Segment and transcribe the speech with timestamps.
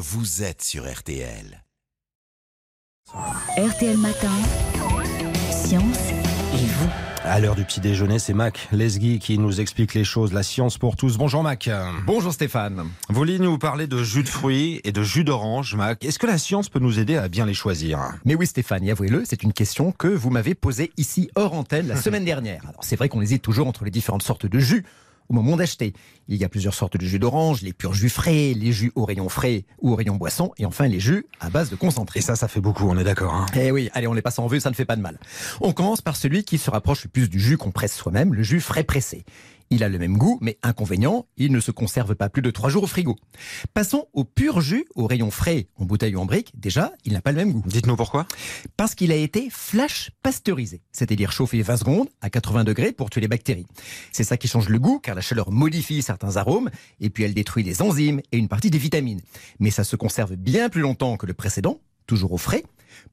[0.00, 1.64] vous êtes sur RTL.
[3.56, 4.30] RTL Matin,
[5.50, 6.10] Science
[6.54, 6.88] et vous.
[7.24, 10.78] À l'heure du petit déjeuner, c'est Mac Lesgui qui nous explique les choses, la science
[10.78, 11.18] pour tous.
[11.18, 11.68] Bonjour Mac.
[12.06, 12.88] Bonjour Stéphane.
[13.08, 16.04] Vous vouliez nous parler de jus de fruits et de jus d'orange, Mac.
[16.04, 17.98] Est-ce que la science peut nous aider à bien les choisir?
[18.24, 21.88] Mais oui Stéphane, et avouez-le, c'est une question que vous m'avez posée ici hors antenne
[21.88, 22.62] la semaine dernière.
[22.68, 24.84] Alors c'est vrai qu'on hésite toujours entre les différentes sortes de jus
[25.28, 25.92] au moment d'acheter.
[26.28, 29.04] Il y a plusieurs sortes de jus d'orange, les purs jus frais, les jus au
[29.04, 32.20] rayon frais ou au rayon boisson, et enfin les jus à base de concentré.
[32.20, 33.34] Et ça, ça fait beaucoup, on est d'accord.
[33.34, 35.18] Hein eh oui, allez, on les passe en vue, ça ne fait pas de mal.
[35.60, 38.42] On commence par celui qui se rapproche le plus du jus qu'on presse soi-même, le
[38.42, 39.24] jus frais pressé.
[39.70, 42.70] Il a le même goût, mais inconvénient, il ne se conserve pas plus de 3
[42.70, 43.16] jours au frigo.
[43.74, 46.52] Passons au pur jus, au rayon frais, en bouteille ou en brique.
[46.58, 47.62] Déjà, il n'a pas le même goût.
[47.66, 48.26] Dites-nous pourquoi
[48.76, 53.20] Parce qu'il a été flash pasteurisé, c'est-à-dire chauffé 20 secondes à 80 degrés pour tuer
[53.20, 53.66] les bactéries.
[54.12, 57.34] C'est ça qui change le goût, car la chaleur modifie certains arômes, et puis elle
[57.34, 59.20] détruit les enzymes et une partie des vitamines.
[59.60, 62.64] Mais ça se conserve bien plus longtemps que le précédent, toujours au frais.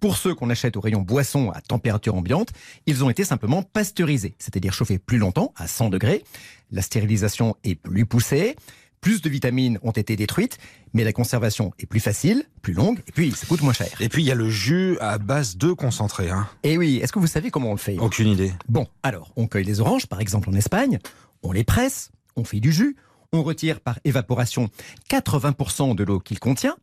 [0.00, 2.50] Pour ceux qu'on achète au rayon boisson à température ambiante,
[2.86, 6.24] ils ont été simplement pasteurisés, c'est-à-dire chauffés plus longtemps à 100 degrés.
[6.70, 8.56] La stérilisation est plus poussée,
[9.02, 10.58] plus de vitamines ont été détruites,
[10.94, 13.88] mais la conservation est plus facile, plus longue, et puis ça coûte moins cher.
[14.00, 16.30] Et puis il y a le jus à base de concentré.
[16.30, 16.48] Hein.
[16.62, 17.98] Et oui, est-ce que vous savez comment on le fait?
[17.98, 18.52] Aucune idée.
[18.68, 21.00] Bon, alors, on cueille les oranges, par exemple en Espagne,
[21.42, 22.96] on les presse, on fait du jus,
[23.32, 24.70] on retire par évaporation
[25.10, 26.76] 80% de l'eau qu'il contient,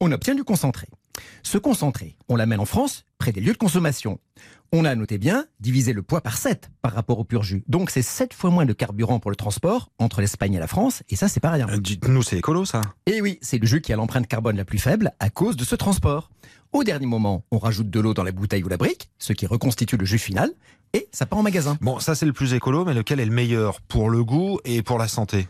[0.00, 0.86] on obtient du concentré.
[1.42, 4.18] Ce concentré, on l'amène en France, près des lieux de consommation.
[4.72, 7.62] On a, noté bien, divisé le poids par 7 par rapport au pur jus.
[7.68, 11.02] Donc c'est 7 fois moins de carburant pour le transport entre l'Espagne et la France,
[11.08, 11.68] et ça c'est pas rien.
[11.68, 12.80] Euh, Dites-nous, c'est écolo ça?
[13.06, 15.64] Et oui, c'est le jus qui a l'empreinte carbone la plus faible à cause de
[15.64, 16.30] ce transport.
[16.74, 19.46] Au dernier moment, on rajoute de l'eau dans la bouteille ou la brique, ce qui
[19.46, 20.50] reconstitue le jus final,
[20.92, 21.78] et ça part en magasin.
[21.80, 24.82] Bon, ça c'est le plus écolo, mais lequel est le meilleur pour le goût et
[24.82, 25.46] pour la santé?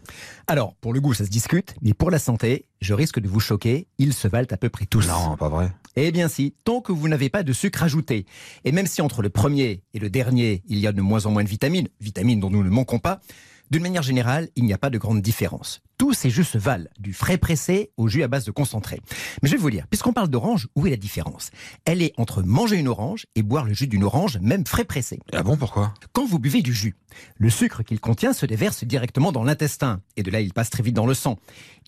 [0.48, 3.40] Alors, pour le goût, ça se discute, mais pour la santé, je risque de vous
[3.40, 5.08] choquer, ils se valent à peu près tous.
[5.08, 5.72] Non, pas vrai.
[5.96, 8.26] Eh bien si, tant que vous n'avez pas de sucre ajouté,
[8.66, 11.30] et même si entre le premier et le dernier, il y a de moins en
[11.30, 13.22] moins de vitamines, vitamines dont nous ne manquons pas,
[13.70, 15.80] d'une manière générale, il n'y a pas de grande différence.
[15.96, 19.00] Tous ces jus se valent, du frais pressé au jus à base de concentré.
[19.42, 21.50] Mais je vais vous dire, puisqu'on parle d'orange, où est la différence?
[21.84, 25.20] Elle est entre manger une orange et boire le jus d'une orange, même frais pressé.
[25.32, 25.94] Ah bon, pourquoi?
[26.12, 26.96] Quand vous buvez du jus,
[27.36, 30.82] le sucre qu'il contient se déverse directement dans l'intestin, et de là il passe très
[30.82, 31.38] vite dans le sang.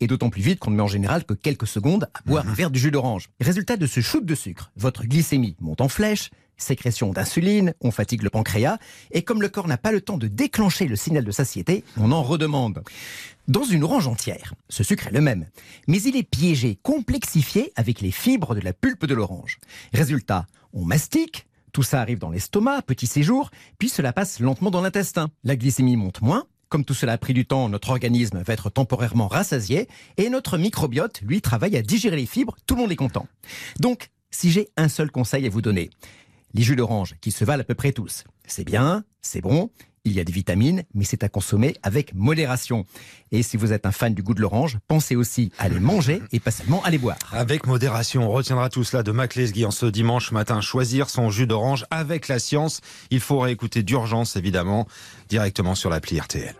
[0.01, 2.55] Et d'autant plus vite qu'on ne met en général que quelques secondes à boire un
[2.55, 3.29] verre de jus d'orange.
[3.41, 8.23] Résultat de ce shoot de sucre, votre glycémie monte en flèche, sécrétion d'insuline, on fatigue
[8.23, 8.79] le pancréas,
[9.11, 12.13] et comme le corps n'a pas le temps de déclencher le signal de satiété, on
[12.13, 12.83] en redemande.
[13.49, 15.47] Dans une orange entière, ce sucre est le même,
[15.87, 19.59] mais il est piégé, complexifié avec les fibres de la pulpe de l'orange.
[19.93, 24.81] Résultat, on mastique, tout ça arrive dans l'estomac, petit séjour, puis cela passe lentement dans
[24.81, 25.31] l'intestin.
[25.45, 28.71] La glycémie monte moins, comme tout cela a pris du temps, notre organisme va être
[28.71, 32.97] temporairement rassasié et notre microbiote, lui, travaille à digérer les fibres, tout le monde est
[32.97, 33.29] content.
[33.79, 35.91] Donc, si j'ai un seul conseil à vous donner,
[36.57, 39.71] les jus d'orange, qui se valent à peu près tous, c'est bien, c'est bon,
[40.07, 42.87] il y a des vitamines, mais c'est à consommer avec modération.
[43.31, 46.23] Et si vous êtes un fan du goût de l'orange, pensez aussi à les manger
[46.33, 47.19] et pas seulement à les boire.
[47.33, 50.61] Avec modération, on retiendra tout cela de Mac Lesguy en ce dimanche matin.
[50.61, 52.81] Choisir son jus d'orange avec la science.
[53.11, 54.87] Il faut réécouter d'urgence, évidemment,
[55.29, 56.55] directement sur l'appli RTL.